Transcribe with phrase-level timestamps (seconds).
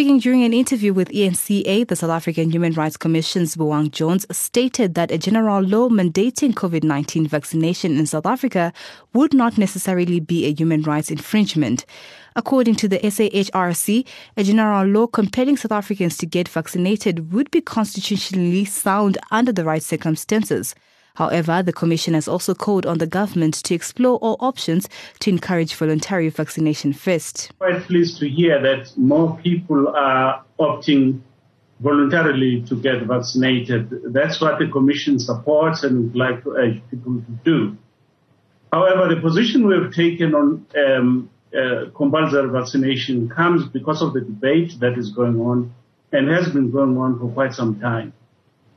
[0.00, 4.94] Speaking during an interview with ENCA, the South African Human Rights Commission's Buang Jones stated
[4.94, 8.72] that a general law mandating COVID 19 vaccination in South Africa
[9.12, 11.84] would not necessarily be a human rights infringement.
[12.34, 14.06] According to the SAHRC,
[14.38, 19.66] a general law compelling South Africans to get vaccinated would be constitutionally sound under the
[19.66, 20.74] right circumstances.
[21.14, 24.88] However, the Commission has also called on the government to explore all options
[25.20, 27.50] to encourage voluntary vaccination first.
[27.58, 31.20] Quite pleased to hear that more people are opting
[31.80, 33.90] voluntarily to get vaccinated.
[34.12, 37.76] That's what the Commission supports and would like to urge people to do.
[38.72, 44.78] However, the position we've taken on um, uh, compulsory vaccination comes because of the debate
[44.80, 45.74] that is going on
[46.12, 48.12] and has been going on for quite some time.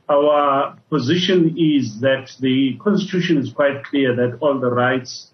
[0.08, 5.30] Our position is that the Constitution is quite clear that all the rights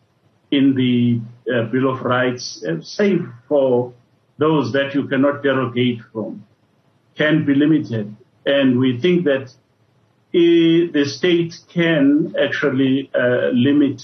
[0.50, 1.20] in the
[1.52, 3.92] uh, Bill of Rights, uh, save for
[4.38, 6.44] those that you cannot derogate from,
[7.16, 8.14] can be limited.
[8.46, 9.50] And we think that
[10.32, 14.02] uh, the state can actually uh, limit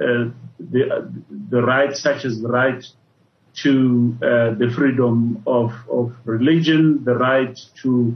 [0.00, 1.12] uh, the,
[1.50, 2.84] the rights, such as the right
[3.62, 8.14] to uh, the freedom of, of religion, the right to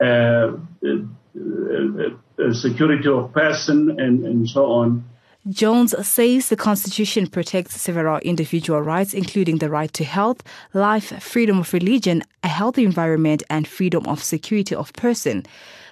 [0.00, 0.52] Uh,
[0.86, 5.04] uh, uh, security of person and, and so on.
[5.48, 10.42] Jones says the Constitution protects several individual rights, including the right to health,
[10.74, 15.44] life, freedom of religion, a healthy environment, and freedom of security of person.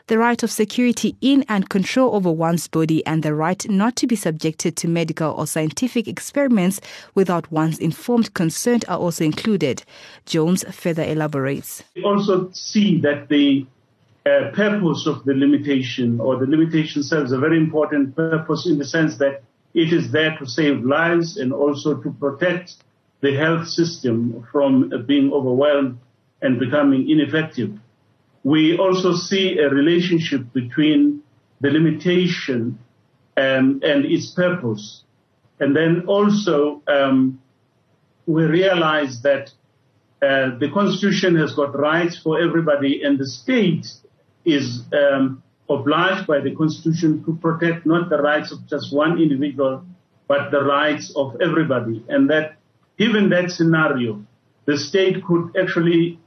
[0.09, 4.07] The right of security in and control over one's body and the right not to
[4.07, 6.81] be subjected to medical or scientific experiments
[7.15, 9.83] without one's informed consent are also included.
[10.27, 11.83] Jones further elaborates.
[11.97, 13.67] We also see that the
[14.55, 19.19] purpose of the limitation or the limitation serves a very important purpose in the sense
[19.19, 19.43] that
[19.75, 22.75] it is there to save lives and also to protect
[23.21, 25.99] the health system from being overwhelmed
[26.43, 27.73] and becoming ineffective.
[28.43, 31.23] We also see a relationship between
[31.61, 32.79] the limitation
[33.37, 35.03] um, and its purpose.
[35.61, 37.41] And then also um,
[38.27, 39.51] we realize that
[40.23, 43.87] uh, the Constitution has got rights for everybody and the state
[44.47, 49.85] is um, obliged by the Constitution to protect not the rights of just one individual,
[50.29, 52.05] but the rights of everybody.
[52.09, 52.57] And that,
[52.97, 54.25] given that scenario,
[54.65, 56.19] the state could actually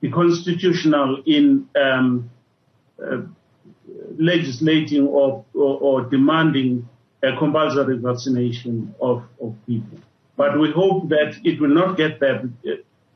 [0.00, 2.30] be constitutional in um,
[3.02, 3.18] uh,
[4.18, 6.88] legislating or, or, or, demanding
[7.22, 9.98] a compulsory vaccination of, of people.
[10.36, 12.42] But we hope that it will not get there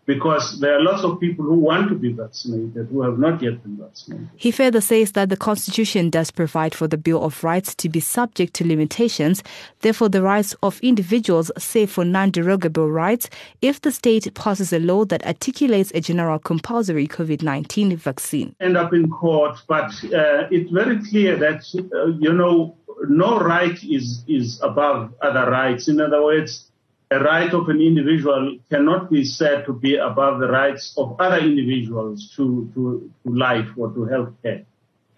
[0.06, 3.62] because there are lots of people who want to be vaccinated who have not yet
[3.62, 4.28] been vaccinated.
[4.36, 8.00] He further says that the Constitution does provide for the Bill of Rights to be
[8.00, 9.42] subject to limitations,
[9.80, 13.28] therefore, the rights of individuals, save for non derogable rights,
[13.60, 18.54] if the state passes a law that articulates a general compulsory COVID 19 vaccine.
[18.60, 22.76] End up in court, but uh, it's very clear that, uh, you know,
[23.08, 25.88] no right is, is above other rights.
[25.88, 26.70] In other words,
[27.10, 31.38] a right of an individual cannot be said to be above the rights of other
[31.38, 34.64] individuals to, to, to life or to health care.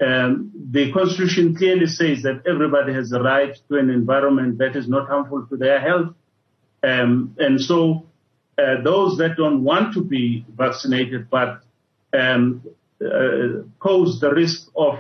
[0.01, 4.89] Um, the Constitution clearly says that everybody has a right to an environment that is
[4.89, 6.15] not harmful to their health.
[6.83, 8.07] Um, and so
[8.59, 11.63] uh, those that don't want to be vaccinated but
[12.13, 12.63] um,
[13.05, 14.99] uh, pose the risk of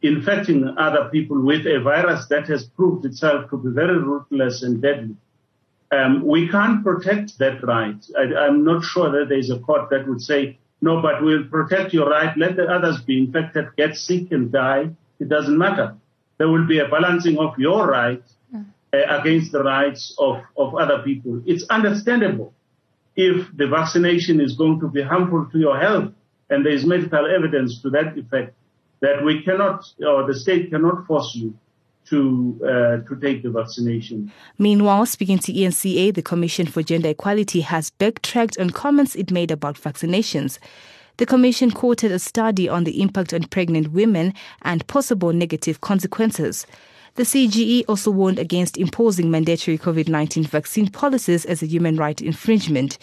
[0.00, 4.80] infecting other people with a virus that has proved itself to be very ruthless and
[4.80, 5.16] deadly
[5.92, 8.02] um, we can't protect that right.
[8.18, 11.92] I, am not sure that there's a court that would say, no, but we'll protect
[11.92, 12.36] your right.
[12.36, 14.90] Let the others be infected, get sick and die.
[15.20, 15.94] It doesn't matter.
[16.38, 18.22] There will be a balancing of your right
[18.54, 18.60] uh,
[18.92, 21.42] against the rights of, of other people.
[21.46, 22.54] It's understandable
[23.14, 26.12] if the vaccination is going to be harmful to your health
[26.48, 28.54] and there is medical evidence to that effect
[29.00, 31.54] that we cannot, or the state cannot force you
[32.08, 34.30] to uh, to take the vaccination.
[34.58, 39.50] Meanwhile, speaking to ENCA, the Commission for Gender Equality has backtracked on comments it made
[39.50, 40.58] about vaccinations.
[41.18, 46.66] The Commission quoted a study on the impact on pregnant women and possible negative consequences.
[47.14, 52.22] The CGE also warned against imposing mandatory COVID 19 vaccine policies as a human rights
[52.22, 52.96] infringement.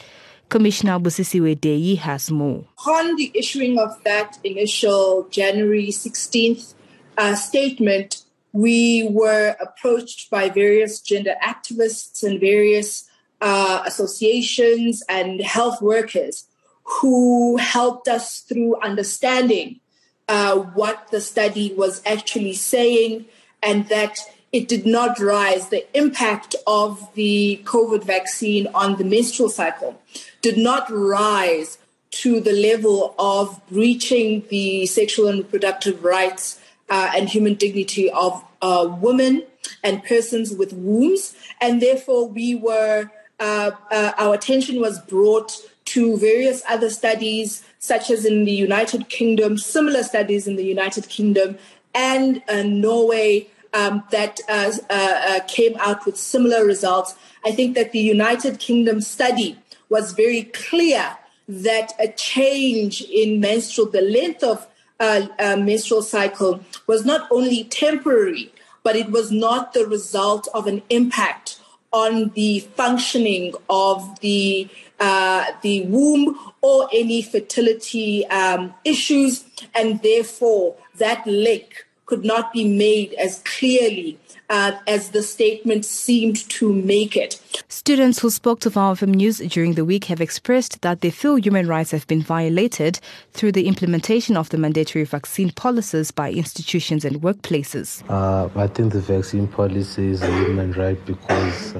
[0.49, 2.65] Commissioner Busisiwe Deyi has more.
[2.87, 6.73] On the issuing of that initial January 16th
[7.19, 13.09] uh, statement, we were approached by various gender activists and various
[13.41, 16.45] uh, associations and health workers
[16.83, 19.79] who helped us through understanding
[20.27, 23.25] uh, what the study was actually saying
[23.61, 24.17] and that
[24.51, 30.01] it did not rise the impact of the COVID vaccine on the menstrual cycle,
[30.41, 31.77] did not rise
[32.11, 38.43] to the level of breaching the sexual and reproductive rights uh, and human dignity of
[38.61, 39.43] uh, women
[39.83, 41.35] and persons with wombs.
[41.61, 43.09] And therefore, we were,
[43.39, 45.51] uh, uh our attention was brought
[45.85, 51.09] to various other studies, such as in the United Kingdom, similar studies in the United
[51.09, 51.57] Kingdom
[51.93, 53.47] and uh, Norway.
[53.71, 57.13] Um, that uh, came out with similar results.
[57.45, 59.59] I think that the United Kingdom study
[59.89, 61.17] was very clear
[61.49, 64.67] that a change in menstrual, the length of
[64.99, 68.51] uh, uh, menstrual cycle was not only temporary,
[68.83, 71.59] but it was not the result of an impact
[71.91, 74.69] on the functioning of the
[74.99, 82.67] uh, the womb or any fertility um, issues, and therefore that link could not be
[82.67, 84.17] made as clearly
[84.49, 87.39] uh, as the statement seemed to make it.
[87.67, 91.67] Students who spoke to VOW News during the week have expressed that they feel human
[91.67, 92.99] rights have been violated
[93.33, 98.03] through the implementation of the mandatory vaccine policies by institutions and workplaces.
[98.09, 101.75] Uh, I think the vaccine policy is a human right because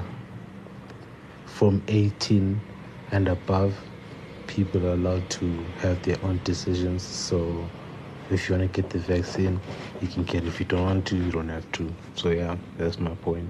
[1.46, 2.60] from 18
[3.10, 3.74] and above,
[4.46, 5.46] people are allowed to
[5.78, 7.02] have their own decisions.
[7.02, 7.68] So
[8.30, 9.60] if you want to get the vaccine,
[10.00, 10.48] you can get it.
[10.48, 11.92] If you don't want to, you don't have to.
[12.14, 13.48] So, yeah, that's my point.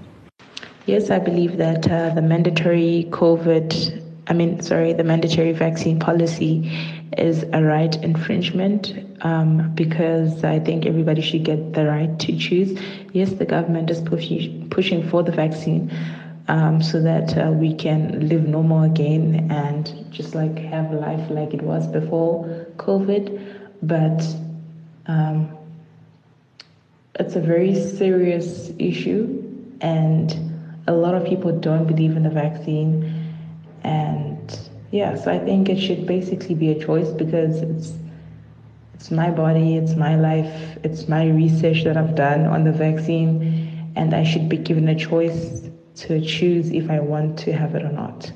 [0.87, 6.71] Yes, I believe that uh, the mandatory COVID, I mean, sorry, the mandatory vaccine policy
[7.17, 12.79] is a right infringement um, because I think everybody should get the right to choose.
[13.13, 15.91] Yes, the government is pushing, pushing for the vaccine.
[16.47, 21.53] Um, so that uh, we can live normal again and just like have life like
[21.53, 23.57] it was before COVID.
[23.83, 24.21] But
[25.07, 25.57] um,
[27.19, 29.43] it's a very serious issue,
[29.81, 30.35] and
[30.87, 33.33] a lot of people don't believe in the vaccine.
[33.83, 34.59] And
[34.91, 37.93] yeah, so I think it should basically be a choice because it's
[38.93, 43.91] it's my body, it's my life, it's my research that I've done on the vaccine,
[43.95, 47.83] and I should be given a choice to choose if I want to have it
[47.83, 48.31] or not.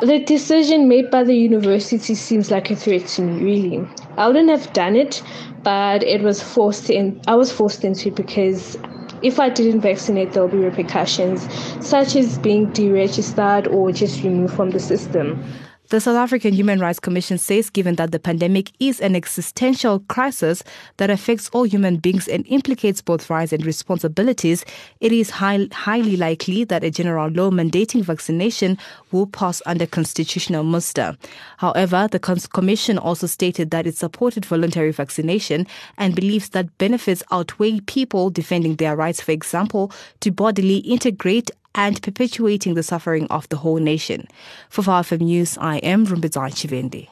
[0.00, 3.86] The decision made by the university seems like a threat to me, really.
[4.16, 5.22] I wouldn't have done it,
[5.62, 7.20] but it was forced in.
[7.28, 8.78] I was forced into it because
[9.22, 11.46] if I didn't vaccinate, there'll be repercussions,
[11.86, 15.44] such as being deregistered or just removed from the system.
[15.92, 20.62] The South African Human Rights Commission says given that the pandemic is an existential crisis
[20.96, 24.64] that affects all human beings and implicates both rights and responsibilities,
[25.00, 28.78] it is high, highly likely that a general law mandating vaccination
[29.10, 31.14] will pass under constitutional muster.
[31.58, 35.66] However, the Commission also stated that it supported voluntary vaccination
[35.98, 42.02] and believes that benefits outweigh people defending their rights, for example, to bodily integrate and
[42.02, 44.26] perpetuating the suffering of the whole nation.
[44.68, 47.08] For VOW News, I am Rumbidzai Chivende.